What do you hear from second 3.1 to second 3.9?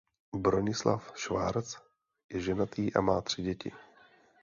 tři děti.